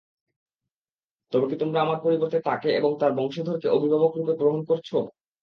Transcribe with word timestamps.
তবে 1.33 1.45
কি 1.49 1.55
তোমরা 1.61 1.79
আমার 1.81 1.97
পরিবর্তে 2.05 2.37
তাকে 2.41 2.69
এবং 2.79 2.91
তার 3.01 3.11
বংশধরকে 3.19 3.67
অভিভাবকরূপে 3.69 4.33
গ্রহণ 4.39 4.61
করছ? 4.69 4.89